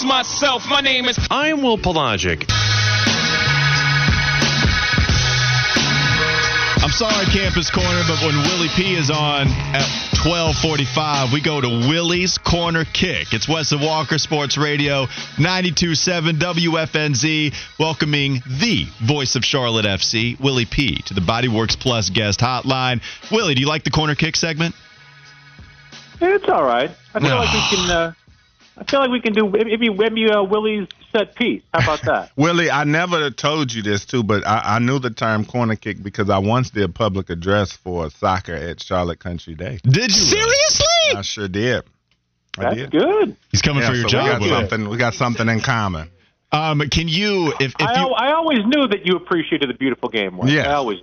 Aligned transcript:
Reintroduce 0.00 0.04
myself. 0.04 0.62
My 0.68 0.80
name 0.80 1.06
is. 1.06 1.18
I'm 1.30 1.62
Will 1.62 1.78
Palaszczuk. 1.78 2.44
I'm 6.82 6.90
sorry, 6.90 7.26
Campus 7.26 7.70
Corner, 7.70 8.02
but 8.08 8.20
when 8.24 8.36
Willie 8.42 8.68
P 8.74 8.94
is 8.94 9.10
on 9.10 9.48
at 9.74 9.86
12:45, 10.24 11.32
we 11.32 11.40
go 11.40 11.60
to 11.60 11.68
Willie's 11.68 12.38
Corner 12.38 12.84
Kick. 12.84 13.32
It's 13.32 13.48
Wes 13.48 13.72
Walker 13.74 14.18
Sports 14.18 14.56
Radio 14.56 15.06
92.7 15.36 16.38
WFNZ, 16.38 17.54
welcoming 17.78 18.42
the 18.46 18.86
voice 19.06 19.36
of 19.36 19.44
Charlotte 19.44 19.86
FC, 19.86 20.38
Willie 20.40 20.66
P, 20.66 20.96
to 21.06 21.14
the 21.14 21.20
Bodyworks 21.20 21.78
Plus 21.78 22.10
guest 22.10 22.40
hotline. 22.40 23.00
Willie, 23.30 23.54
do 23.54 23.60
you 23.60 23.68
like 23.68 23.84
the 23.84 23.90
Corner 23.90 24.14
Kick 24.14 24.36
segment? 24.36 24.74
It's 26.20 26.48
all 26.48 26.64
right. 26.64 26.90
I 27.14 27.20
feel 27.20 27.36
like 27.36 27.52
we 27.52 27.60
can. 27.76 27.90
Uh, 27.90 28.12
I 28.80 28.84
feel 28.90 29.00
like 29.00 29.10
we 29.10 29.20
can 29.20 29.34
do 29.34 29.46
maybe 29.48 29.90
maybe 29.90 30.30
uh, 30.30 30.42
Willie's 30.42 30.88
set 31.12 31.34
piece. 31.36 31.62
How 31.74 31.82
about 31.82 32.02
that? 32.06 32.30
Willie, 32.36 32.70
I 32.70 32.84
never 32.84 33.30
told 33.30 33.72
you 33.72 33.82
this 33.82 34.06
too, 34.06 34.22
but 34.22 34.46
I, 34.46 34.76
I 34.76 34.78
knew 34.78 34.98
the 34.98 35.10
term 35.10 35.44
corner 35.44 35.76
kick 35.76 36.02
because 36.02 36.30
I 36.30 36.38
once 36.38 36.70
did 36.70 36.94
public 36.94 37.28
address 37.28 37.72
for 37.72 38.08
soccer 38.10 38.54
at 38.54 38.82
Charlotte 38.82 39.18
Country 39.20 39.54
Day. 39.54 39.78
Did 39.82 40.10
you 40.16 40.22
Seriously? 40.22 40.86
I 41.14 41.22
sure 41.22 41.48
did. 41.48 41.84
I 42.58 42.62
That's 42.62 42.76
did. 42.76 42.90
good. 42.90 43.36
He's 43.50 43.60
coming 43.62 43.82
Yeah, 43.82 43.90
for 43.90 43.94
your 43.96 44.08
so 44.08 44.18
we 44.18 44.24
job. 44.24 44.40
got 44.40 44.48
something. 44.70 44.88
We 44.88 44.96
got 44.96 45.14
something 45.14 45.48
in 45.48 45.60
common. 45.60 46.10
Um, 46.52 46.80
can 46.90 47.06
you, 47.06 47.52
if, 47.60 47.74
if 47.78 47.86
I, 47.86 48.00
you, 48.00 48.08
I 48.12 48.32
always 48.32 48.60
knew 48.66 48.88
that 48.88 49.04
you 49.06 49.14
appreciated 49.14 49.68
the 49.68 49.74
beautiful 49.74 50.08
game. 50.08 50.36
Wes. 50.36 50.50
Yes. 50.50 50.66
I 50.66 50.72
always 50.72 50.98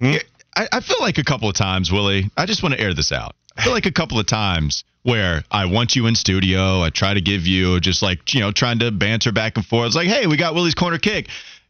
knew. 0.00 0.18
I, 0.56 0.66
I 0.72 0.80
feel 0.80 0.96
like 1.00 1.18
a 1.18 1.24
couple 1.24 1.48
of 1.48 1.54
times, 1.54 1.92
Willie. 1.92 2.30
I 2.36 2.46
just 2.46 2.62
want 2.62 2.74
to 2.74 2.80
air 2.80 2.94
this 2.94 3.12
out. 3.12 3.36
I 3.56 3.62
feel 3.62 3.72
like 3.72 3.86
a 3.86 3.92
couple 3.92 4.18
of 4.18 4.26
times 4.26 4.84
where 5.08 5.42
I 5.50 5.66
want 5.66 5.96
you 5.96 6.06
in 6.06 6.14
studio. 6.14 6.82
I 6.82 6.90
try 6.90 7.14
to 7.14 7.20
give 7.20 7.46
you 7.46 7.80
just 7.80 8.02
like 8.02 8.34
you 8.34 8.40
know 8.40 8.52
trying 8.52 8.80
to 8.80 8.90
banter 8.90 9.32
back 9.32 9.56
and 9.56 9.64
forth. 9.64 9.88
It's 9.88 9.96
like, 9.96 10.08
hey, 10.08 10.26
we 10.26 10.36
got 10.36 10.54
Willie's 10.54 10.74
corner 10.74 10.98
kick. 10.98 11.28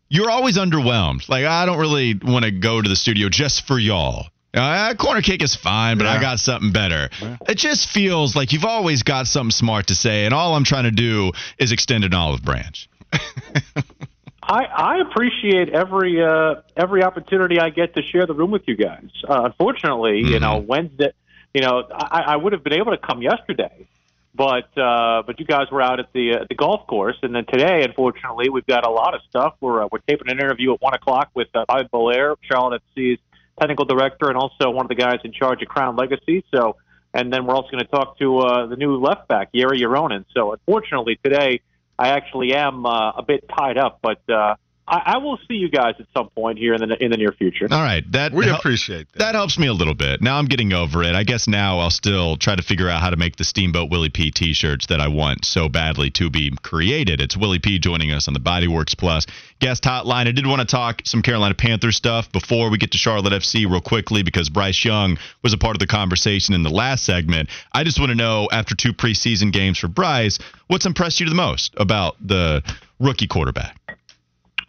You're 0.08 0.30
always 0.30 0.58
underwhelmed. 0.58 1.28
Like 1.28 1.44
I 1.44 1.64
don't 1.66 1.78
really 1.78 2.14
want 2.14 2.44
to 2.44 2.50
go 2.50 2.82
to 2.82 2.88
the 2.88 2.96
studio 2.96 3.28
just 3.28 3.66
for 3.66 3.78
y'all. 3.78 4.26
Uh, 4.54 4.94
corner 4.94 5.20
kick 5.20 5.42
is 5.42 5.54
fine, 5.54 5.98
but 5.98 6.06
I 6.06 6.20
got 6.20 6.40
something 6.40 6.72
better. 6.72 7.10
It 7.46 7.56
just 7.58 7.90
feels 7.90 8.34
like 8.34 8.52
you've 8.52 8.64
always 8.64 9.02
got 9.02 9.26
something 9.26 9.50
smart 9.50 9.88
to 9.88 9.94
say, 9.94 10.24
and 10.24 10.32
all 10.32 10.54
I'm 10.54 10.64
trying 10.64 10.84
to 10.84 10.90
do 10.90 11.32
is 11.58 11.70
extend 11.70 12.04
an 12.04 12.14
olive 12.14 12.42
branch. 12.42 12.88
I, 14.42 14.64
I 14.64 15.00
appreciate 15.00 15.68
every 15.68 16.24
uh, 16.24 16.62
every 16.76 17.04
opportunity 17.04 17.60
I 17.60 17.68
get 17.68 17.94
to 17.96 18.02
share 18.02 18.26
the 18.26 18.32
room 18.34 18.50
with 18.50 18.62
you 18.66 18.76
guys. 18.76 19.10
Uh, 19.28 19.42
unfortunately, 19.44 20.22
you 20.24 20.40
know 20.40 20.56
Wednesday, 20.56 21.12
you 21.58 21.64
know 21.64 21.82
I, 21.90 22.20
I 22.20 22.36
would 22.36 22.52
have 22.52 22.62
been 22.62 22.74
able 22.74 22.92
to 22.92 22.98
come 22.98 23.20
yesterday, 23.20 23.88
but 24.32 24.68
uh, 24.78 25.24
but 25.26 25.40
you 25.40 25.44
guys 25.44 25.66
were 25.72 25.82
out 25.82 25.98
at 25.98 26.12
the 26.12 26.36
uh, 26.36 26.44
the 26.48 26.54
golf 26.54 26.86
course, 26.86 27.16
and 27.22 27.34
then 27.34 27.46
today, 27.46 27.82
unfortunately, 27.82 28.48
we've 28.48 28.66
got 28.66 28.86
a 28.86 28.90
lot 28.90 29.16
of 29.16 29.22
stuff. 29.28 29.56
We're 29.60 29.82
uh, 29.82 29.88
we're 29.90 29.98
taping 30.06 30.30
an 30.30 30.38
interview 30.38 30.74
at 30.74 30.80
one 30.80 30.94
o'clock 30.94 31.30
with 31.34 31.48
uh, 31.56 31.64
Bobby 31.66 31.88
Belair, 31.90 32.36
Charlotte 32.42 32.80
FC's 32.96 33.18
technical 33.58 33.86
director, 33.86 34.28
and 34.28 34.36
also 34.36 34.70
one 34.70 34.84
of 34.84 34.88
the 34.88 34.94
guys 34.94 35.18
in 35.24 35.32
charge 35.32 35.60
of 35.60 35.66
Crown 35.66 35.96
Legacy. 35.96 36.44
So, 36.54 36.76
and 37.12 37.32
then 37.32 37.44
we're 37.44 37.56
also 37.56 37.70
going 37.72 37.84
to 37.84 37.90
talk 37.90 38.16
to 38.20 38.38
uh, 38.38 38.66
the 38.66 38.76
new 38.76 38.94
left 38.98 39.26
back, 39.26 39.52
Jere 39.52 39.76
Uronen. 39.80 40.26
So, 40.32 40.52
unfortunately, 40.52 41.18
today. 41.24 41.60
I 42.00 42.10
actually 42.10 42.54
am 42.54 42.86
uh, 42.86 43.10
a 43.10 43.24
bit 43.26 43.44
tied 43.48 43.76
up, 43.76 43.98
but 44.00 44.20
uh, 44.30 44.54
I, 44.88 45.14
I 45.14 45.16
will 45.18 45.38
see 45.48 45.54
you 45.54 45.68
guys 45.68 45.94
at 45.98 46.06
some 46.16 46.28
point 46.30 46.58
here 46.58 46.74
in 46.74 46.80
the 46.88 47.02
in 47.02 47.10
the 47.10 47.16
near 47.16 47.32
future. 47.32 47.68
All 47.70 47.82
right, 47.82 48.10
that 48.12 48.32
We 48.32 48.46
hel- 48.46 48.56
appreciate 48.56 49.10
that. 49.12 49.18
That 49.18 49.34
helps 49.34 49.58
me 49.58 49.66
a 49.66 49.72
little 49.72 49.94
bit. 49.94 50.22
Now 50.22 50.38
I'm 50.38 50.46
getting 50.46 50.72
over 50.72 51.02
it. 51.02 51.14
I 51.14 51.24
guess 51.24 51.46
now 51.46 51.78
I'll 51.78 51.90
still 51.90 52.36
try 52.36 52.56
to 52.56 52.62
figure 52.62 52.88
out 52.88 53.00
how 53.00 53.10
to 53.10 53.16
make 53.16 53.36
the 53.36 53.44
Steamboat 53.44 53.90
Willie 53.90 54.08
P 54.08 54.30
t-shirts 54.30 54.86
that 54.86 55.00
I 55.00 55.08
want 55.08 55.44
so 55.44 55.68
badly 55.68 56.10
to 56.12 56.30
be 56.30 56.50
created. 56.62 57.20
It's 57.20 57.36
Willie 57.36 57.58
P 57.58 57.78
joining 57.78 58.12
us 58.12 58.28
on 58.28 58.34
the 58.34 58.40
Bodyworks 58.40 58.96
Plus 58.96 59.26
guest 59.60 59.82
hotline. 59.84 60.26
I 60.28 60.32
did 60.32 60.46
want 60.46 60.60
to 60.60 60.66
talk 60.66 61.02
some 61.04 61.22
Carolina 61.22 61.54
Panthers 61.54 61.96
stuff 61.96 62.30
before 62.32 62.70
we 62.70 62.78
get 62.78 62.92
to 62.92 62.98
Charlotte 62.98 63.32
FC 63.32 63.68
real 63.68 63.80
quickly 63.80 64.22
because 64.22 64.48
Bryce 64.48 64.84
Young 64.84 65.18
was 65.42 65.52
a 65.52 65.58
part 65.58 65.74
of 65.74 65.80
the 65.80 65.86
conversation 65.86 66.54
in 66.54 66.62
the 66.62 66.70
last 66.70 67.04
segment. 67.04 67.48
I 67.72 67.84
just 67.84 67.98
want 67.98 68.10
to 68.10 68.14
know 68.16 68.48
after 68.52 68.74
two 68.74 68.92
preseason 68.92 69.52
games 69.52 69.78
for 69.78 69.88
Bryce, 69.88 70.38
what's 70.68 70.86
impressed 70.86 71.20
you 71.20 71.28
the 71.28 71.34
most 71.34 71.74
about 71.76 72.16
the 72.24 72.62
rookie 73.00 73.26
quarterback? 73.26 73.97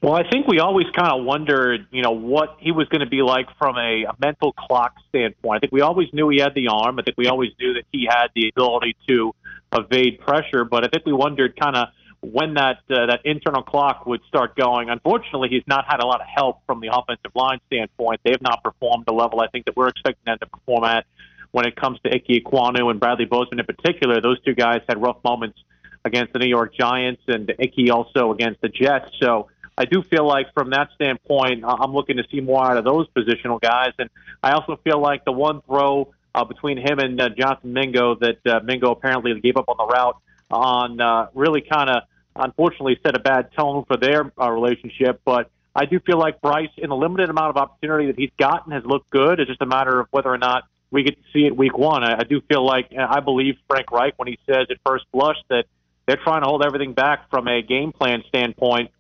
Well, 0.02 0.14
I 0.14 0.30
think 0.30 0.48
we 0.48 0.60
always 0.60 0.88
kind 0.96 1.12
of 1.12 1.26
wondered, 1.26 1.88
you 1.92 2.02
know, 2.02 2.12
what 2.12 2.56
he 2.60 2.72
was 2.72 2.88
going 2.88 3.02
to 3.02 3.10
be 3.10 3.22
like 3.22 3.48
from 3.58 3.76
a, 3.76 4.06
a 4.06 4.16
mental 4.20 4.54
clock 4.54 4.94
standpoint. 5.10 5.58
I 5.58 5.60
think 5.60 5.74
we 5.74 5.82
always 5.82 6.08
knew 6.14 6.30
he 6.30 6.40
had 6.40 6.54
the 6.56 6.70
arm. 6.70 7.00
I 7.00 7.04
think 7.04 7.18
we 7.18 7.28
always 7.28 7.52
knew 7.60 7.74
that 7.74 7.84
he 7.92 8.08
had 8.10 8.28
the 8.34 8.48
ability 8.48 8.96
to 9.10 9.36
evade 9.74 10.22
pressure. 10.22 10.64
But 10.64 10.86
I 10.86 10.88
think 10.88 11.06
we 11.06 11.12
wondered 11.12 11.60
kind 11.60 11.76
of 11.76 11.90
when 12.22 12.54
that 12.54 12.80
uh, 12.90 13.08
that 13.08 13.22
internal 13.26 13.62
clock 13.62 14.06
would 14.06 14.22
start 14.28 14.56
going. 14.56 14.90
Unfortunately, 14.90 15.50
he's 15.50 15.68
not 15.68 15.84
had 15.86 16.02
a 16.02 16.06
lot 16.06 16.22
of 16.22 16.28
help 16.28 16.62
from 16.66 16.80
the 16.80 16.90
offensive 16.94 17.32
line 17.36 17.60
standpoint. 17.68 18.22
They 18.24 18.32
have 18.32 18.42
not 18.42 18.64
performed 18.64 19.06
the 19.06 19.14
level 19.14 19.42
I 19.42 19.48
think 19.48 19.66
that 19.66 19.76
we're 19.76 19.90
expecting 19.90 20.24
them 20.26 20.38
to 20.40 20.46
perform 20.46 20.86
at 20.86 21.06
when 21.52 21.66
it 21.66 21.76
comes 21.76 22.00
to 22.06 22.14
Ike 22.14 22.28
Ekwonu 22.30 22.90
and 22.90 23.02
Bradley 23.02 23.26
Bozeman 23.26 23.60
in 23.60 23.66
particular. 23.66 24.22
Those 24.22 24.40
two 24.44 24.54
guys 24.54 24.82
had 24.88 25.02
rough 25.02 25.18
moments 25.26 25.60
against 26.06 26.32
the 26.32 26.40
New 26.40 26.48
York 26.48 26.74
Giants 26.74 27.22
and 27.28 27.52
Ike 27.60 27.92
also 27.92 28.32
against 28.32 28.62
the 28.62 28.70
Jets. 28.70 29.10
So 29.22 29.50
I 29.80 29.86
do 29.86 30.04
feel 30.04 30.28
like 30.28 30.54
from 30.54 30.72
that 30.72 30.90
standpoint, 30.96 31.64
I'm 31.66 31.94
looking 31.94 32.18
to 32.18 32.24
see 32.30 32.42
more 32.42 32.70
out 32.70 32.76
of 32.76 32.84
those 32.84 33.08
positional 33.16 33.62
guys. 33.62 33.94
And 33.98 34.10
I 34.44 34.52
also 34.52 34.78
feel 34.84 35.00
like 35.00 35.24
the 35.24 35.32
one 35.32 35.62
throw 35.62 36.14
uh, 36.36 36.44
between 36.44 36.78
him 36.78 37.00
and 37.00 37.20
uh, 37.20 37.30
Jonathan 37.30 37.72
Mingo 37.72 38.16
that 38.16 38.46
uh, 38.46 38.60
Mingo 38.62 38.92
apparently 38.92 39.40
gave 39.40 39.56
up 39.56 39.70
on 39.70 39.78
the 39.78 39.86
route 39.86 40.18
on 40.52 41.00
uh, 41.00 41.28
really 41.34 41.62
kind 41.62 41.90
of 41.90 42.04
unfortunately 42.36 43.00
set 43.06 43.16
a 43.16 43.20
bad 43.20 43.52
tone 43.58 43.86
for 43.86 43.96
their 43.96 44.34
uh, 44.40 44.52
relationship. 44.52 45.22
But 45.24 45.50
I 45.74 45.86
do 45.86 46.02
feel 46.02 46.20
like 46.20 46.42
Bryce, 46.42 46.70
in 46.78 46.90
the 46.90 46.96
limited 46.98 47.30
amount 47.30 47.52
of 47.52 47.58
opportunity 47.58 48.08
that 48.08 48.20
he's 48.20 48.32
gotten, 48.38 48.74
has 48.74 48.84
looked 48.86 49.10
good. 49.10 49.40
It's 49.40 49.50
just 49.50 49.62
a 49.62 49.66
matter 49.66 50.02
of 50.02 50.08
whether 50.12 50.30
or 50.30 50.38
not 50.38 50.66
we 50.92 51.04
get 51.04 51.16
to 51.16 51.24
see 51.32 51.46
it 51.46 51.56
week 51.56 51.78
one. 51.78 52.04
I, 52.04 52.20
I 52.20 52.24
do 52.24 52.42
feel 52.42 52.66
like 52.66 52.92
I 52.98 53.22
believe 53.22 53.56
Frank 53.70 53.92
Reich 53.92 54.16
when 54.18 54.28
he 54.28 54.38
says 54.46 54.68
at 54.70 54.78
first 54.86 55.06
blush 55.14 55.38
that 55.50 55.64
they're 56.06 56.20
trying 56.22 56.42
to 56.42 56.50
hold 56.50 56.66
everything 56.66 56.92
back 56.92 57.30
from 57.30 57.48
a 57.48 57.62
game 57.62 57.94
plan 57.94 58.24
standpoint 58.28 58.92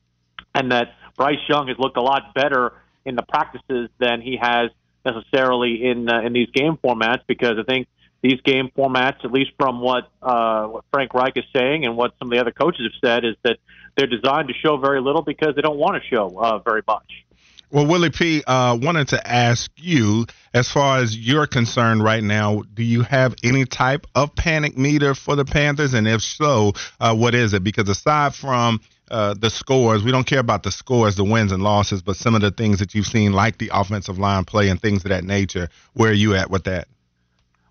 and 0.55 0.71
that 0.71 0.95
Bryce 1.17 1.39
Young 1.47 1.67
has 1.67 1.77
looked 1.77 1.97
a 1.97 2.01
lot 2.01 2.33
better 2.33 2.73
in 3.05 3.15
the 3.15 3.23
practices 3.23 3.89
than 3.99 4.21
he 4.21 4.37
has 4.41 4.71
necessarily 5.05 5.85
in 5.85 6.09
uh, 6.09 6.21
in 6.21 6.33
these 6.33 6.49
game 6.51 6.77
formats 6.83 7.21
because 7.27 7.57
I 7.59 7.63
think 7.63 7.87
these 8.21 8.41
game 8.41 8.69
formats, 8.77 9.23
at 9.23 9.31
least 9.31 9.51
from 9.57 9.81
what 9.81 10.09
uh, 10.21 10.65
what 10.67 10.83
Frank 10.91 11.13
Reich 11.13 11.37
is 11.37 11.45
saying 11.55 11.85
and 11.85 11.95
what 11.95 12.13
some 12.19 12.27
of 12.27 12.31
the 12.31 12.39
other 12.39 12.51
coaches 12.51 12.81
have 12.91 12.99
said, 13.03 13.25
is 13.25 13.35
that 13.43 13.57
they're 13.95 14.07
designed 14.07 14.49
to 14.49 14.53
show 14.53 14.77
very 14.77 15.01
little 15.01 15.21
because 15.21 15.55
they 15.55 15.61
don't 15.61 15.77
want 15.77 16.01
to 16.01 16.09
show 16.09 16.37
uh, 16.37 16.59
very 16.59 16.81
much. 16.87 17.25
Well, 17.71 17.85
Willie 17.85 18.09
P, 18.09 18.43
uh, 18.47 18.79
wanted 18.81 19.09
to 19.09 19.27
ask 19.27 19.69
you, 19.75 20.25
as 20.55 20.71
far 20.71 20.97
as 20.97 21.15
you're 21.15 21.45
concerned 21.45 22.03
right 22.03 22.23
now, 22.23 22.63
do 22.73 22.81
you 22.81 23.03
have 23.03 23.35
any 23.43 23.65
type 23.65 24.07
of 24.15 24.33
panic 24.33 24.75
meter 24.75 25.13
for 25.13 25.35
the 25.35 25.45
Panthers? 25.45 25.93
And 25.93 26.07
if 26.07 26.23
so, 26.23 26.73
uh, 26.99 27.15
what 27.15 27.35
is 27.35 27.53
it? 27.53 27.63
Because 27.63 27.87
aside 27.87 28.33
from 28.33 28.81
uh, 29.11 29.35
the 29.35 29.51
scores, 29.51 30.01
we 30.03 30.11
don't 30.11 30.25
care 30.25 30.39
about 30.39 30.63
the 30.63 30.71
scores, 30.71 31.15
the 31.15 31.23
wins 31.23 31.51
and 31.51 31.61
losses, 31.61 32.01
but 32.01 32.15
some 32.15 32.33
of 32.33 32.41
the 32.41 32.49
things 32.49 32.79
that 32.79 32.95
you've 32.95 33.05
seen, 33.05 33.33
like 33.33 33.59
the 33.59 33.69
offensive 33.71 34.17
line 34.17 34.45
play 34.45 34.69
and 34.69 34.81
things 34.81 35.05
of 35.05 35.09
that 35.09 35.23
nature, 35.23 35.69
where 35.93 36.09
are 36.09 36.13
you 36.13 36.33
at 36.33 36.49
with 36.49 36.63
that? 36.63 36.87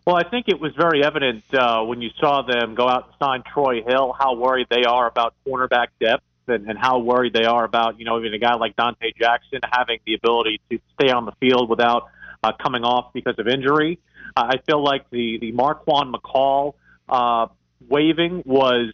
Well, 0.07 0.17
I 0.17 0.29
think 0.29 0.47
it 0.49 0.61
was 0.61 0.73
very 0.77 1.05
evident 1.05 1.43
uh, 1.53 1.83
when 1.83 2.01
you 2.03 2.11
saw 2.21 2.43
them 2.43 2.77
go 2.77 2.89
out 2.89 3.07
and 3.07 3.15
sign 3.19 3.43
Troy 3.53 3.83
Hill 3.83 4.15
how 4.17 4.37
worried 4.37 4.69
they 4.71 4.85
are 4.85 5.09
about 5.09 5.35
cornerback 5.45 5.89
depth 6.01 6.23
and, 6.49 6.69
and 6.69 6.79
how 6.79 6.99
worried 6.99 7.33
they 7.33 7.45
are 7.45 7.65
about, 7.65 7.99
you 7.99 8.05
know, 8.05 8.19
even 8.19 8.35
a 8.35 8.39
guy 8.39 8.55
like 8.55 8.77
Donte 8.77 9.15
Jackson 9.19 9.61
having 9.71 9.99
the 10.07 10.15
ability 10.15 10.61
to 10.71 10.79
stay 10.95 11.11
on 11.11 11.25
the 11.25 11.33
field 11.41 11.69
without 11.69 12.09
uh, 12.43 12.53
coming 12.63 12.85
off 12.85 13.13
because 13.13 13.35
of 13.39 13.49
injury. 13.49 13.99
Uh, 14.37 14.51
I 14.51 14.57
feel 14.67 14.83
like 14.83 15.09
the, 15.11 15.39
the 15.39 15.53
Marquan 15.53 16.13
McCall 16.15 16.75
uh, 17.09 17.47
waving 17.89 18.43
was, 18.45 18.93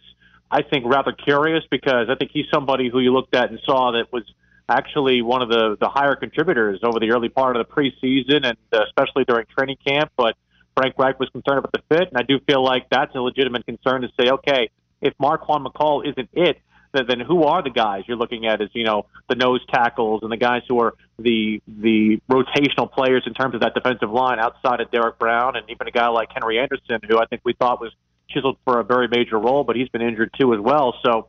I 0.49 0.61
think, 0.61 0.85
rather 0.85 1.11
curious 1.11 1.63
because 1.69 2.07
I 2.09 2.15
think 2.15 2.31
he's 2.33 2.45
somebody 2.53 2.89
who 2.89 2.99
you 2.99 3.13
looked 3.13 3.35
at 3.35 3.49
and 3.49 3.59
saw 3.65 3.91
that 3.91 4.11
was 4.11 4.23
actually 4.67 5.21
one 5.21 5.41
of 5.43 5.49
the 5.49 5.77
the 5.79 5.87
higher 5.87 6.15
contributors 6.15 6.79
over 6.83 6.99
the 6.99 7.11
early 7.11 7.29
part 7.29 7.55
of 7.55 7.67
the 7.67 7.71
preseason 7.71 8.45
and 8.45 8.57
uh, 8.73 8.79
especially 8.87 9.23
during 9.25 9.45
training 9.55 9.77
camp. 9.85 10.11
But 10.17 10.35
Frank 10.75 10.95
Reich 10.97 11.19
was 11.19 11.29
concerned 11.29 11.59
about 11.59 11.71
the 11.71 11.81
fit, 11.89 12.09
and 12.09 12.17
I 12.17 12.23
do 12.23 12.39
feel 12.47 12.63
like 12.63 12.89
that's 12.89 13.15
a 13.15 13.21
legitimate 13.21 13.65
concern 13.65 14.01
to 14.01 14.09
say, 14.19 14.29
okay, 14.29 14.69
if 15.01 15.13
Marquan 15.17 15.65
McCall 15.65 16.07
isn't 16.07 16.29
it, 16.33 16.59
then, 16.95 17.19
who 17.19 17.43
are 17.43 17.61
the 17.61 17.69
guys 17.69 18.03
you're 18.07 18.17
looking 18.17 18.45
at 18.45 18.61
as 18.61 18.69
you 18.73 18.83
know 18.83 19.05
the 19.29 19.35
nose 19.35 19.61
tackles 19.67 20.21
and 20.23 20.31
the 20.31 20.37
guys 20.37 20.61
who 20.67 20.79
are 20.79 20.95
the 21.17 21.61
the 21.67 22.19
rotational 22.29 22.91
players 22.91 23.23
in 23.25 23.33
terms 23.33 23.55
of 23.55 23.61
that 23.61 23.73
defensive 23.73 24.11
line 24.11 24.39
outside 24.39 24.81
of 24.81 24.91
Derrick 24.91 25.19
Brown 25.19 25.55
and 25.55 25.69
even 25.69 25.87
a 25.87 25.91
guy 25.91 26.07
like 26.07 26.29
Henry 26.33 26.59
Anderson, 26.59 26.99
who 27.07 27.19
I 27.19 27.25
think 27.25 27.41
we 27.43 27.53
thought 27.53 27.81
was 27.81 27.91
chiseled 28.29 28.57
for 28.65 28.79
a 28.79 28.83
very 28.83 29.07
major 29.07 29.37
role, 29.37 29.63
but 29.63 29.75
he's 29.75 29.89
been 29.89 30.01
injured 30.01 30.31
too 30.39 30.53
as 30.53 30.59
well. 30.59 30.95
So 31.03 31.27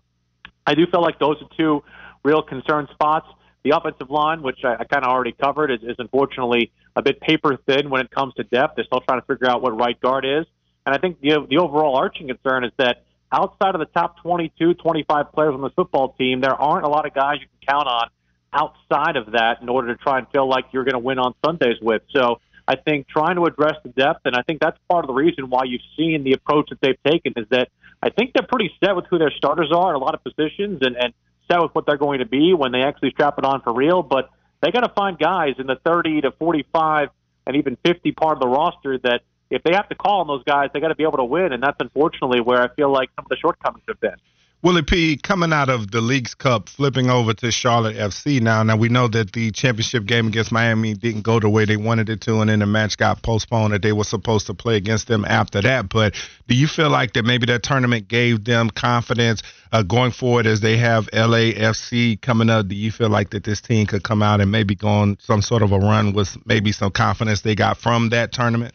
I 0.67 0.75
do 0.75 0.87
feel 0.87 1.03
like 1.03 1.19
those 1.19 1.37
are 1.43 1.49
two 1.57 1.83
real 2.25 2.43
concern 2.43 2.89
spots. 2.93 3.27
The 3.63 3.77
offensive 3.77 4.11
line, 4.11 4.43
which 4.43 4.59
I, 4.65 4.75
I 4.75 4.85
kind 4.85 5.05
of 5.05 5.11
already 5.11 5.33
covered, 5.33 5.71
is, 5.71 5.81
is 5.83 5.97
unfortunately 5.99 6.71
a 6.95 7.03
bit 7.03 7.21
paper 7.21 7.59
thin 7.67 7.91
when 7.91 8.01
it 8.01 8.11
comes 8.11 8.35
to 8.35 8.45
depth. 8.45 8.77
They're 8.77 8.85
still 8.85 9.01
trying 9.01 9.21
to 9.21 9.27
figure 9.27 9.49
out 9.49 9.61
what 9.63 9.77
right 9.79 10.01
guard 10.01 10.25
is. 10.25 10.47
And 10.85 10.95
I 10.95 10.99
think 10.99 11.21
the, 11.21 11.47
the 11.49 11.59
overall 11.59 11.97
arching 11.97 12.29
concern 12.29 12.65
is 12.65 12.73
that 12.79 13.03
outside 13.33 13.75
of 13.75 13.81
the 13.81 13.87
top 13.87 14.21
22, 14.23 14.75
25 14.75 15.33
players 15.33 15.55
on 15.55 15.61
the 15.61 15.71
football 15.71 16.15
team, 16.19 16.41
there 16.41 16.55
aren't 16.55 16.85
a 16.85 16.89
lot 16.89 17.07
of 17.07 17.15
guys 17.15 17.39
you 17.41 17.47
can 17.61 17.75
count 17.75 17.89
on 17.89 18.09
outside 18.53 19.17
of 19.17 19.33
that 19.33 19.61
in 19.61 19.69
order 19.69 19.95
to 19.95 20.03
try 20.03 20.19
and 20.19 20.27
feel 20.29 20.49
like 20.49 20.67
you're 20.73 20.85
going 20.85 20.95
to 20.95 20.99
win 20.99 21.19
on 21.19 21.35
Sundays 21.45 21.77
with. 21.83 22.03
So 22.15 22.41
I 22.67 22.77
think 22.77 23.07
trying 23.09 23.37
to 23.37 23.45
address 23.45 23.75
the 23.83 23.91
depth, 23.91 24.21
and 24.25 24.35
I 24.35 24.43
think 24.43 24.61
that's 24.61 24.79
part 24.89 25.05
of 25.05 25.09
the 25.09 25.15
reason 25.15 25.51
why 25.51 25.65
you've 25.65 25.83
seen 25.97 26.25
the 26.25 26.33
approach 26.33 26.71
that 26.71 26.81
they've 26.81 27.13
taken 27.13 27.35
is 27.37 27.47
that 27.51 27.69
I 28.03 28.11
think 28.11 28.33
they're 28.35 28.47
pretty 28.47 28.73
set 28.83 28.97
with 28.97 29.07
who 29.07 29.19
their 29.19 29.31
starters 29.31 29.71
are 29.73 29.95
at 29.95 29.97
a 29.97 29.99
lot 29.99 30.15
of 30.15 30.23
positions 30.25 30.79
and, 30.83 30.97
and 30.97 31.13
set 31.51 31.61
with 31.61 31.75
what 31.75 31.87
they're 31.87 31.97
going 31.97 32.21
to 32.21 32.27
be 32.27 32.55
when 32.55 32.73
they 32.73 32.83
actually 32.83 33.11
strap 33.11 33.39
it 33.39 33.45
on 33.45 33.63
for 33.63 33.73
real. 33.73 34.03
But 34.03 34.31
they 34.61 34.71
got 34.71 34.81
to 34.81 34.93
find 34.95 35.19
guys 35.19 35.55
in 35.59 35.67
the 35.67 35.77
30 35.85 36.23
to 36.23 36.33
45 36.33 37.09
and 37.47 37.57
even 37.57 37.77
50 37.85 38.13
part 38.13 38.37
of 38.37 38.41
the 38.41 38.49
roster 38.49 38.99
that 38.99 39.21
if 39.51 39.63
they 39.63 39.73
have 39.75 39.89
to 39.89 39.95
call 39.95 40.21
on 40.21 40.27
those 40.27 40.45
guys, 40.45 40.71
they 40.73 40.81
got 40.81 40.89
to 40.89 40.95
be 40.95 41.05
able 41.05 41.19
to 41.19 41.25
win, 41.25 41.53
and 41.53 41.63
that's 41.63 41.77
unfortunately 41.81 42.41
where 42.41 42.63
I 42.63 42.69
feel 42.75 42.93
like 42.93 43.11
some 43.17 43.25
of 43.25 43.29
the 43.29 43.37
shortcomings 43.37 43.85
have 43.89 44.01
been. 44.01 44.17
Willie 44.63 44.83
P, 44.83 45.17
coming 45.19 45.53
out 45.53 45.69
of 45.69 45.91
the 45.91 46.01
Leagues 46.01 46.35
Cup, 46.35 46.69
flipping 46.69 47.11
over 47.11 47.35
to 47.35 47.53
Charlotte 47.53 47.95
FC 47.95 48.41
now. 48.41 48.63
Now 48.63 48.77
we 48.77 48.89
know 48.89 49.07
that 49.07 49.33
the 49.33 49.53
championship 49.53 50.07
game 50.07 50.29
against 50.29 50.51
Miami 50.51 50.95
didn't 50.95 51.23
go 51.23 51.39
the 51.39 51.49
way 51.49 51.67
they 51.67 51.77
wanted 51.77 52.09
it 52.09 52.23
to, 52.23 52.41
and 52.41 52.49
then 52.49 52.61
the 52.61 52.67
match 52.67 52.97
got 52.97 53.23
postponed. 53.23 53.75
That 53.75 53.83
they 53.83 53.93
were 53.93 54.03
supposed 54.03 54.47
to 54.47 54.55
play 54.55 54.77
against 54.77 55.09
them 55.09 55.27
after 55.27 55.61
that. 55.61 55.91
But 55.91 56.15
do 56.49 56.57
you 56.57 56.67
feel 56.67 56.89
like 56.89 57.13
that 57.13 57.25
maybe 57.25 57.47
that 57.47 57.63
tournament 57.63 58.09
gave 58.09 58.45
them 58.45 58.71
confidence 58.71 59.43
uh, 59.73 59.83
going 59.83 60.11
forward 60.11 60.47
as 60.47 60.63
they 60.63 60.79
have 60.79 61.07
LAFC 61.13 62.21
coming 62.21 62.49
up? 62.49 62.67
Do 62.67 62.75
you 62.75 62.91
feel 62.91 63.11
like 63.11 63.31
that 63.31 63.45
this 63.45 63.61
team 63.61 63.87
could 63.87 64.03
come 64.03 64.23
out 64.23 64.41
and 64.41 64.51
maybe 64.51 64.75
go 64.75 64.89
on 64.89 65.19
some 65.21 65.43
sort 65.43 65.63
of 65.63 65.71
a 65.71 65.79
run 65.79 66.15
with 66.15 66.37
maybe 66.47 66.73
some 66.73 66.91
confidence 66.91 67.43
they 67.43 67.55
got 67.55 67.77
from 67.77 68.09
that 68.09 68.33
tournament? 68.33 68.75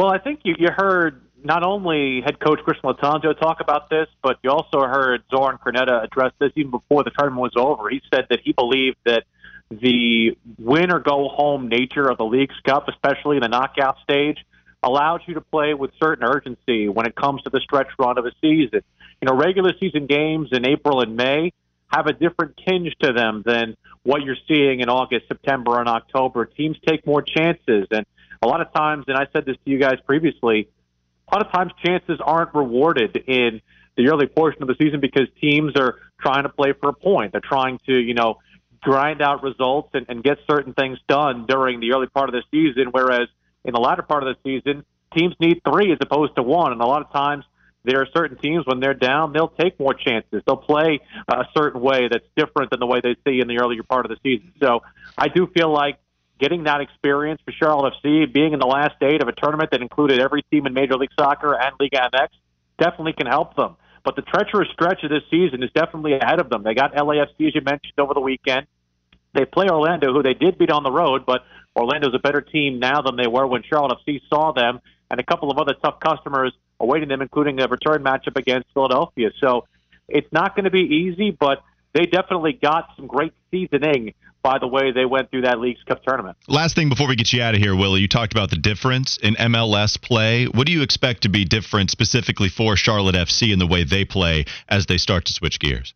Well, 0.00 0.08
I 0.08 0.16
think 0.16 0.40
you, 0.44 0.54
you 0.58 0.68
heard 0.74 1.20
not 1.44 1.62
only 1.62 2.22
head 2.22 2.40
coach 2.40 2.60
Christian 2.60 2.88
Lattanzio 2.88 3.38
talk 3.38 3.60
about 3.60 3.90
this, 3.90 4.06
but 4.22 4.38
you 4.42 4.48
also 4.48 4.80
heard 4.80 5.22
Zoran 5.30 5.58
Krneta 5.58 6.02
address 6.02 6.32
this 6.38 6.52
even 6.56 6.70
before 6.70 7.04
the 7.04 7.10
tournament 7.10 7.42
was 7.42 7.52
over. 7.54 7.90
He 7.90 8.00
said 8.10 8.24
that 8.30 8.40
he 8.42 8.52
believed 8.52 8.96
that 9.04 9.24
the 9.68 10.38
win 10.58 10.90
or 10.90 11.00
go 11.00 11.28
home 11.28 11.68
nature 11.68 12.08
of 12.08 12.16
the 12.16 12.24
League's 12.24 12.58
Cup, 12.64 12.88
especially 12.88 13.36
in 13.36 13.42
the 13.42 13.48
knockout 13.48 13.98
stage, 14.02 14.38
allows 14.82 15.20
you 15.26 15.34
to 15.34 15.42
play 15.42 15.74
with 15.74 15.90
certain 16.02 16.24
urgency 16.24 16.88
when 16.88 17.04
it 17.04 17.14
comes 17.14 17.42
to 17.42 17.50
the 17.50 17.60
stretch 17.60 17.88
run 17.98 18.16
of 18.16 18.24
a 18.24 18.32
season. 18.40 18.80
You 19.20 19.26
know, 19.26 19.34
regular 19.34 19.74
season 19.78 20.06
games 20.06 20.48
in 20.52 20.66
April 20.66 21.02
and 21.02 21.14
May 21.14 21.52
have 21.88 22.06
a 22.06 22.14
different 22.14 22.58
tinge 22.66 22.96
to 23.02 23.12
them 23.12 23.42
than 23.44 23.76
what 24.04 24.22
you're 24.22 24.38
seeing 24.48 24.80
in 24.80 24.88
August, 24.88 25.28
September, 25.28 25.78
and 25.78 25.90
October. 25.90 26.46
Teams 26.46 26.78
take 26.86 27.06
more 27.06 27.20
chances. 27.20 27.86
And 27.90 28.06
a 28.42 28.46
lot 28.46 28.60
of 28.60 28.72
times, 28.72 29.04
and 29.08 29.16
I 29.16 29.26
said 29.32 29.44
this 29.44 29.56
to 29.64 29.70
you 29.70 29.78
guys 29.78 29.98
previously, 30.06 30.68
a 31.28 31.34
lot 31.34 31.46
of 31.46 31.52
times 31.52 31.72
chances 31.84 32.20
aren't 32.24 32.54
rewarded 32.54 33.16
in 33.16 33.60
the 33.96 34.08
early 34.08 34.26
portion 34.26 34.62
of 34.62 34.68
the 34.68 34.76
season 34.82 35.00
because 35.00 35.28
teams 35.40 35.76
are 35.76 35.96
trying 36.20 36.44
to 36.44 36.48
play 36.48 36.72
for 36.72 36.88
a 36.88 36.92
point. 36.92 37.32
They're 37.32 37.40
trying 37.40 37.78
to, 37.86 37.92
you 37.92 38.14
know, 38.14 38.38
grind 38.80 39.20
out 39.20 39.42
results 39.42 39.90
and, 39.92 40.06
and 40.08 40.24
get 40.24 40.38
certain 40.50 40.72
things 40.72 40.98
done 41.06 41.44
during 41.46 41.80
the 41.80 41.92
early 41.92 42.06
part 42.06 42.28
of 42.28 42.34
the 42.34 42.42
season, 42.50 42.88
whereas 42.92 43.28
in 43.64 43.74
the 43.74 43.80
latter 43.80 44.02
part 44.02 44.26
of 44.26 44.34
the 44.34 44.40
season, 44.42 44.84
teams 45.14 45.34
need 45.38 45.60
three 45.68 45.92
as 45.92 45.98
opposed 46.00 46.34
to 46.36 46.42
one. 46.42 46.72
And 46.72 46.80
a 46.80 46.86
lot 46.86 47.02
of 47.02 47.12
times, 47.12 47.44
there 47.82 48.00
are 48.00 48.06
certain 48.14 48.36
teams 48.36 48.66
when 48.66 48.80
they're 48.80 48.94
down, 48.94 49.32
they'll 49.32 49.48
take 49.48 49.80
more 49.80 49.94
chances. 49.94 50.42
They'll 50.46 50.56
play 50.56 51.00
a 51.28 51.44
certain 51.56 51.80
way 51.80 52.08
that's 52.08 52.26
different 52.36 52.70
than 52.70 52.80
the 52.80 52.86
way 52.86 53.00
they 53.02 53.16
see 53.26 53.40
in 53.40 53.48
the 53.48 53.58
earlier 53.58 53.82
part 53.82 54.04
of 54.04 54.10
the 54.10 54.18
season. 54.22 54.52
So 54.60 54.82
I 55.16 55.28
do 55.28 55.46
feel 55.46 55.72
like 55.72 55.98
getting 56.40 56.64
that 56.64 56.80
experience 56.80 57.40
for 57.44 57.52
Charlotte 57.52 57.94
FC, 58.02 58.32
being 58.32 58.52
in 58.52 58.58
the 58.58 58.66
last 58.66 58.94
eight 59.02 59.22
of 59.22 59.28
a 59.28 59.32
tournament 59.32 59.70
that 59.72 59.82
included 59.82 60.18
every 60.20 60.42
team 60.50 60.66
in 60.66 60.72
Major 60.72 60.96
League 60.96 61.10
Soccer 61.18 61.54
and 61.54 61.74
Liga 61.78 62.08
MX, 62.12 62.28
definitely 62.78 63.12
can 63.12 63.26
help 63.26 63.54
them. 63.56 63.76
But 64.02 64.16
the 64.16 64.22
treacherous 64.22 64.68
stretch 64.72 65.04
of 65.04 65.10
this 65.10 65.22
season 65.30 65.62
is 65.62 65.70
definitely 65.74 66.14
ahead 66.14 66.40
of 66.40 66.48
them. 66.48 66.62
They 66.62 66.74
got 66.74 66.94
LAFC, 66.94 67.48
as 67.48 67.54
you 67.54 67.60
mentioned, 67.60 67.98
over 67.98 68.14
the 68.14 68.20
weekend. 68.20 68.66
They 69.34 69.44
play 69.44 69.68
Orlando, 69.68 70.12
who 70.12 70.22
they 70.22 70.34
did 70.34 70.58
beat 70.58 70.70
on 70.70 70.82
the 70.82 70.90
road, 70.90 71.24
but 71.26 71.44
Orlando's 71.76 72.14
a 72.14 72.18
better 72.18 72.40
team 72.40 72.80
now 72.80 73.02
than 73.02 73.16
they 73.16 73.28
were 73.28 73.46
when 73.46 73.62
Charlotte 73.62 73.98
FC 74.06 74.20
saw 74.28 74.52
them, 74.52 74.80
and 75.10 75.20
a 75.20 75.22
couple 75.22 75.50
of 75.50 75.58
other 75.58 75.74
tough 75.74 76.00
customers 76.00 76.52
awaiting 76.80 77.08
them, 77.08 77.20
including 77.20 77.60
a 77.60 77.68
return 77.68 78.02
matchup 78.02 78.36
against 78.36 78.68
Philadelphia. 78.72 79.30
So 79.38 79.66
it's 80.08 80.30
not 80.32 80.56
going 80.56 80.64
to 80.64 80.70
be 80.70 80.80
easy, 80.80 81.30
but 81.30 81.62
they 81.94 82.06
definitely 82.06 82.52
got 82.52 82.88
some 82.96 83.06
great 83.06 83.32
seasoning 83.50 84.14
by 84.42 84.58
the 84.58 84.66
way 84.66 84.90
they 84.92 85.04
went 85.04 85.30
through 85.30 85.42
that 85.42 85.60
Leagues 85.60 85.82
Cup 85.86 86.02
tournament. 86.02 86.36
Last 86.48 86.74
thing 86.74 86.88
before 86.88 87.08
we 87.08 87.16
get 87.16 87.32
you 87.32 87.42
out 87.42 87.54
of 87.54 87.60
here, 87.60 87.76
Willie, 87.76 88.00
you 88.00 88.08
talked 88.08 88.32
about 88.32 88.50
the 88.50 88.56
difference 88.56 89.18
in 89.18 89.34
MLS 89.34 90.00
play. 90.00 90.46
What 90.46 90.66
do 90.66 90.72
you 90.72 90.82
expect 90.82 91.22
to 91.22 91.28
be 91.28 91.44
different 91.44 91.90
specifically 91.90 92.48
for 92.48 92.76
Charlotte 92.76 93.14
FC 93.14 93.52
in 93.52 93.58
the 93.58 93.66
way 93.66 93.84
they 93.84 94.04
play 94.04 94.46
as 94.68 94.86
they 94.86 94.96
start 94.96 95.26
to 95.26 95.32
switch 95.32 95.58
gears? 95.58 95.94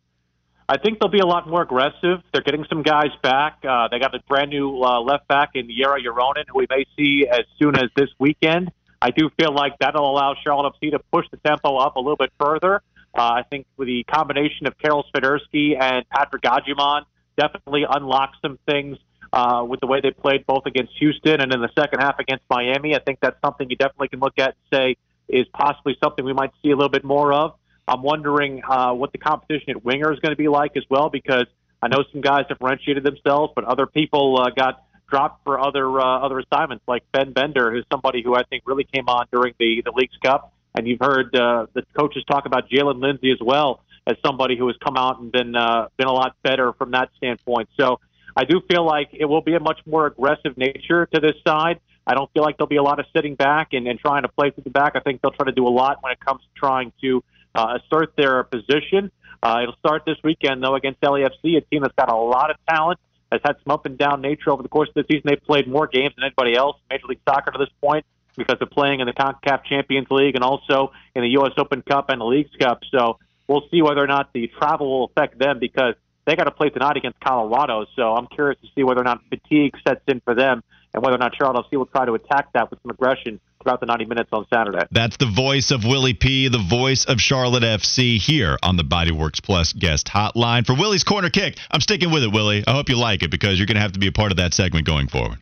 I 0.69 0.79
think 0.79 0.99
they'll 0.99 1.11
be 1.11 1.21
a 1.21 1.27
lot 1.27 1.49
more 1.49 1.63
aggressive. 1.63 2.23
They're 2.33 2.43
getting 2.43 2.65
some 2.69 2.83
guys 2.83 3.11
back. 3.23 3.59
Uh, 3.69 3.89
they 3.89 3.99
got 3.99 4.15
a 4.15 4.21
brand 4.29 4.51
new 4.51 4.83
uh, 4.83 5.01
left 5.01 5.29
back 5.29 5.51
in 5.55 5.69
Jere 5.69 6.03
Uronen, 6.03 6.45
who 6.49 6.59
we 6.59 6.67
may 6.71 6.87
see 6.97 7.27
as 7.31 7.43
soon 7.59 7.77
as 7.77 7.91
this 7.97 8.09
weekend. 8.19 8.73
I 9.01 9.11
do 9.11 9.29
feel 9.39 9.53
like 9.53 9.75
that'll 9.81 10.11
allow 10.11 10.35
Charlotte 10.43 10.73
FC 10.81 10.93
to 10.93 10.99
push 11.13 11.27
the 11.31 11.37
tempo 11.37 11.77
up 11.77 11.97
a 11.97 12.01
little 12.01 12.17
bit 12.17 12.33
further. 12.41 12.83
Uh, 13.17 13.23
I 13.23 13.43
think 13.49 13.67
with 13.77 13.87
the 13.89 14.05
combination 14.05 14.67
of 14.67 14.77
Karol 14.79 15.05
Swiderski 15.15 15.81
and 15.81 16.09
Patrick 16.09 16.43
Agyemang, 16.43 17.03
definitely 17.39 17.85
unlocked 17.89 18.37
some 18.43 18.59
things 18.67 18.99
uh, 19.33 19.65
with 19.69 19.81
the 19.81 19.87
way 19.87 20.01
they 20.01 20.11
played 20.11 20.47
both 20.47 20.67
against 20.67 20.93
Houston 20.99 21.41
and 21.41 21.53
in 21.53 21.61
the 21.61 21.71
second 21.79 22.01
half 22.01 22.19
against 22.19 22.45
Miami. 22.49 22.95
I 22.95 23.01
think 23.01 23.19
that's 23.21 23.41
something 23.45 23.69
you 23.69 23.77
definitely 23.77 24.09
can 24.09 24.21
look 24.21 24.39
at 24.39 24.55
and 24.71 24.79
say 24.79 24.97
is 25.29 25.47
possibly 25.53 25.97
something 26.03 26.25
we 26.25 26.33
might 26.33 26.53
see 26.63 26.71
a 26.71 26.77
little 26.77 26.91
bit 26.91 27.05
more 27.05 27.33
of. 27.33 27.55
I'm 27.87 28.03
wondering 28.03 28.63
uh, 28.69 28.93
what 28.93 29.13
the 29.13 29.19
competition 29.19 29.71
at 29.71 29.85
winger 29.85 30.13
is 30.13 30.19
going 30.21 30.33
to 30.33 30.37
be 30.37 30.49
like 30.49 30.77
as 30.77 30.85
well, 30.89 31.11
because 31.11 31.47
I 31.83 31.89
know 31.89 32.05
some 32.13 32.21
guys 32.21 32.47
differentiated 32.49 33.05
themselves, 33.05 33.53
but 33.55 33.65
other 33.65 33.87
people 33.87 34.41
uh, 34.41 34.51
got 34.51 34.85
dropped 35.11 35.45
for 35.45 35.61
other 35.61 36.01
uh, 36.01 36.21
other 36.21 36.39
assignments, 36.39 36.85
like 36.89 37.03
Ben 37.13 37.33
Bender, 37.33 37.71
who's 37.71 37.85
somebody 37.93 38.23
who 38.23 38.35
I 38.35 38.43
think 38.45 38.63
really 38.67 38.85
came 38.85 39.09
on 39.09 39.27
during 39.31 39.55
the 39.59 39.83
the 39.85 39.93
Leagues 39.95 40.17
Cup. 40.25 40.54
And 40.75 40.89
you've 40.89 41.01
heard 41.01 41.35
uh, 41.37 41.67
the 41.73 41.83
coaches 41.97 42.25
talk 42.29 42.47
about 42.47 42.69
Jaylin 42.69 43.01
Lindsey 43.01 43.31
as 43.31 43.39
well 43.41 43.81
as 44.07 44.17
somebody 44.25 44.57
who 44.57 44.67
has 44.67 44.77
come 44.85 44.97
out 44.97 45.21
and 45.21 45.31
been 45.31 45.55
uh, 45.55 45.89
been 45.97 46.09
a 46.09 46.13
lot 46.13 46.37
better 46.43 46.73
from 46.73 46.91
that 46.93 47.11
standpoint. 47.17 47.69
So 47.79 48.01
I 48.37 48.45
do 48.45 48.61
feel 48.69 48.85
like 48.85 49.11
it 49.13 49.27
will 49.27 49.41
be 49.41 49.55
a 49.55 49.61
much 49.61 49.81
more 49.87 50.07
aggressive 50.07 50.57
nature 50.57 51.07
to 51.15 51.21
this 51.21 51.37
side. 51.47 51.81
I 52.07 52.15
don't 52.15 52.31
feel 52.33 52.43
like 52.43 52.59
there'll 52.59 52.69
be 52.69 52.77
a 52.77 52.83
lot 52.83 53.01
of 53.01 53.07
sitting 53.17 53.35
back 53.35 53.69
and, 53.73 53.87
and 53.87 53.99
trying 53.99 54.23
to 54.23 54.29
play 54.29 54.51
through 54.51 54.65
the 54.65 54.71
back. 54.71 54.93
I 54.95 55.01
think 55.01 55.23
they'll 55.23 55.33
try 55.33 55.47
to 55.47 55.53
do 55.53 55.67
a 55.67 55.71
lot 55.71 56.03
when 56.03 56.13
it 56.13 56.21
comes 56.21 56.43
to 56.43 56.49
trying 56.55 56.93
to 57.01 57.25
uh, 57.55 57.79
assert 57.79 58.15
their 58.17 58.43
position. 58.45 59.11
Uh, 59.43 59.61
it'll 59.63 59.77
start 59.77 60.03
this 60.05 60.17
weekend 60.25 60.63
though 60.63 60.75
against 60.75 61.01
LAFC, 61.01 61.57
a 61.57 61.61
team 61.61 61.83
that's 61.83 61.95
got 61.97 62.11
a 62.11 62.17
lot 62.17 62.51
of 62.51 62.57
talent, 62.69 62.99
has 63.31 63.41
had 63.45 63.57
some 63.65 63.73
up 63.73 63.87
and 63.87 63.97
down 63.97 64.21
nature 64.21 64.51
over 64.51 64.63
the 64.63 64.69
course 64.69 64.89
of 64.89 64.95
the 64.95 65.05
season. 65.11 65.23
They've 65.27 65.43
played 65.43 65.69
more 65.69 65.87
games 65.87 66.15
than 66.17 66.25
anybody 66.25 66.57
else 66.57 66.77
in 66.91 66.97
Major 66.97 67.07
League 67.07 67.21
Soccer 67.27 67.53
to 67.53 67.59
this 67.59 67.71
point 67.81 68.05
because 68.37 68.57
they're 68.59 68.67
playing 68.67 69.01
in 69.01 69.07
the 69.07 69.13
CONCACAF 69.13 69.65
Champions 69.65 70.09
League 70.11 70.35
and 70.35 70.45
also 70.45 70.93
in 71.15 71.23
the 71.23 71.31
U.S. 71.31 71.53
Open 71.57 71.83
Cup 71.83 72.11
and 72.11 72.21
the 72.21 72.25
Leagues 72.25 72.55
Cup. 72.59 72.81
So 72.91 73.19
we'll 73.49 73.63
see 73.71 73.83
whether 73.83 74.03
or 74.03 74.07
not 74.07 74.33
the 74.33 74.51
travel 74.59 74.91
will 74.91 75.05
affect 75.07 75.39
them 75.39 75.59
because 75.59 75.95
they 76.27 76.37
got 76.37 76.45
to 76.45 76.51
play 76.51 76.71
tonight 76.71 76.97
against 76.97 77.21
Colorado. 77.21 77.87
So 77.97 78.15
I'm 78.15 78.27
curious 78.27 78.61
to 78.63 78.69
see 78.75 78.83
whether 78.83 79.01
or 79.01 79.05
not 79.05 79.21
fatigue 79.29 79.75
sets 79.87 80.03
in 80.09 80.21
for 80.21 80.35
them 80.35 80.63
and 80.93 81.03
whether 81.03 81.17
or 81.17 81.19
not 81.19 81.35
Charlotte 81.37 81.67
FC 81.67 81.77
will 81.77 81.87
try 81.87 82.07
to 82.07 82.15
attack 82.15 82.53
that 82.55 82.71
with 82.71 82.81
some 82.83 82.91
aggression 82.91 83.41
throughout 83.63 83.81
the 83.81 83.87
90 83.87 84.05
minutes 84.07 84.31
on 84.33 84.47
Saturday. 84.53 84.87
That's 84.91 85.17
the 85.17 85.27
voice 85.27 85.71
of 85.71 85.85
Willie 85.85 86.15
P., 86.15 86.49
the 86.49 86.59
voice 86.59 87.05
of 87.05 87.21
Charlotte 87.21 87.63
FC 87.63 88.19
here 88.19 88.57
on 88.63 88.77
the 88.77 88.85
Bodyworks 88.85 89.43
Plus 89.43 89.73
guest 89.73 90.07
hotline. 90.07 90.65
For 90.65 90.75
Willie's 90.75 91.05
Corner 91.05 91.31
Kick, 91.31 91.59
I'm 91.71 91.81
sticking 91.81 92.11
with 92.11 92.23
it, 92.23 92.33
Willie. 92.33 92.65
I 92.67 92.73
hope 92.73 92.89
you 92.89 92.97
like 92.97 93.23
it 93.23 93.31
because 93.31 93.59
you're 93.59 93.67
going 93.67 93.77
to 93.77 93.81
have 93.81 93.93
to 93.93 93.99
be 93.99 94.07
a 94.07 94.13
part 94.13 94.31
of 94.31 94.37
that 94.37 94.55
segment 94.55 94.87
going 94.87 95.09
forward. 95.09 95.39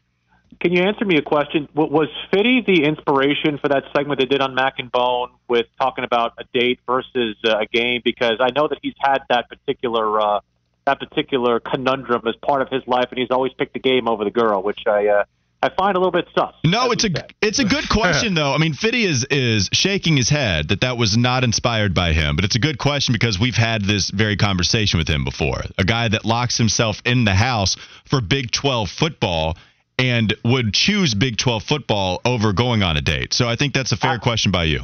Can 0.62 0.72
you 0.72 0.84
answer 0.84 1.04
me 1.04 1.16
a 1.16 1.22
question? 1.22 1.68
Was 1.74 2.08
Fitty 2.30 2.62
the 2.64 2.84
inspiration 2.84 3.58
for 3.58 3.66
that 3.70 3.82
segment 3.96 4.20
they 4.20 4.26
did 4.26 4.40
on 4.40 4.54
Mac 4.54 4.74
and 4.78 4.92
Bone 4.92 5.30
with 5.48 5.66
talking 5.76 6.04
about 6.04 6.34
a 6.38 6.44
date 6.56 6.78
versus 6.86 7.36
uh, 7.44 7.58
a 7.58 7.66
game? 7.66 8.00
Because 8.04 8.36
I 8.38 8.50
know 8.54 8.68
that 8.68 8.78
he's 8.80 8.94
had 9.00 9.22
that 9.28 9.48
particular 9.48 10.20
uh, 10.20 10.38
that 10.86 11.00
particular 11.00 11.58
conundrum 11.58 12.22
as 12.28 12.36
part 12.46 12.62
of 12.62 12.68
his 12.68 12.86
life, 12.86 13.06
and 13.10 13.18
he's 13.18 13.32
always 13.32 13.52
picked 13.54 13.72
the 13.72 13.80
game 13.80 14.06
over 14.06 14.22
the 14.22 14.30
girl, 14.30 14.62
which 14.62 14.78
I 14.86 15.08
uh, 15.08 15.24
I 15.64 15.70
find 15.70 15.96
a 15.96 15.98
little 15.98 16.12
bit 16.12 16.28
sus. 16.32 16.54
No, 16.64 16.92
it's 16.92 17.02
a 17.02 17.08
said. 17.08 17.34
it's 17.42 17.58
a 17.58 17.64
good 17.64 17.88
question 17.88 18.34
though. 18.34 18.52
I 18.52 18.58
mean, 18.58 18.72
Fitty 18.72 19.02
is 19.02 19.26
is 19.32 19.68
shaking 19.72 20.16
his 20.16 20.28
head 20.28 20.68
that 20.68 20.82
that 20.82 20.96
was 20.96 21.16
not 21.16 21.42
inspired 21.42 21.92
by 21.92 22.12
him, 22.12 22.36
but 22.36 22.44
it's 22.44 22.54
a 22.54 22.60
good 22.60 22.78
question 22.78 23.12
because 23.14 23.36
we've 23.36 23.56
had 23.56 23.82
this 23.82 24.10
very 24.10 24.36
conversation 24.36 24.98
with 24.98 25.08
him 25.08 25.24
before. 25.24 25.62
A 25.76 25.84
guy 25.84 26.06
that 26.06 26.24
locks 26.24 26.56
himself 26.56 27.02
in 27.04 27.24
the 27.24 27.34
house 27.34 27.76
for 28.04 28.20
Big 28.20 28.52
12 28.52 28.88
football 28.88 29.56
and 30.02 30.34
would 30.44 30.74
choose 30.74 31.14
Big 31.14 31.36
12 31.36 31.62
football 31.62 32.20
over 32.24 32.52
going 32.52 32.82
on 32.82 32.96
a 32.96 33.00
date. 33.00 33.32
So 33.32 33.48
I 33.48 33.54
think 33.54 33.72
that's 33.72 33.92
a 33.92 33.96
fair 33.96 34.12
I, 34.12 34.18
question 34.18 34.50
by 34.50 34.64
you. 34.64 34.80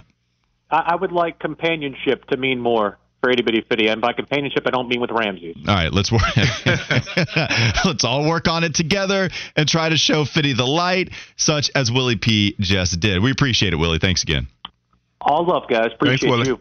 I 0.71 0.95
would 0.95 1.13
like 1.13 1.39
companionship 1.41 2.27
to 2.27 2.37
mean 2.37 2.61
more 2.61 2.99
for 3.21 3.31
anybody 3.31 3.65
fitty. 3.69 3.89
And 3.89 4.01
by 4.01 4.13
companionship, 4.13 4.65
I 4.67 4.71
don't 4.71 4.87
mean 4.87 5.01
with 5.01 5.11
Ramsey. 5.11 5.57
All 5.67 5.75
right, 5.75 5.93
let's 5.93 6.13
work. 6.13 6.23
let's 7.85 8.05
all 8.05 8.29
work 8.29 8.47
on 8.47 8.63
it 8.65 8.75
together 8.75 9.29
and 9.57 9.69
try 9.69 9.89
to 9.89 9.97
show 9.97 10.25
Fitty 10.25 10.53
the 10.53 10.67
light, 10.67 11.11
such 11.37 11.71
as 11.75 11.91
Willie 11.91 12.17
P 12.17 12.55
just 12.61 13.01
did. 13.01 13.23
We 13.23 13.33
appreciate 13.33 13.73
it, 13.73 13.77
Willie. 13.77 13.99
Thanks 13.99 14.23
again. 14.23 14.47
All 15.21 15.45
love, 15.45 15.65
guys. 15.69 15.89
Appreciate 15.95 16.31
Thanks, 16.31 16.49
you. 16.49 16.57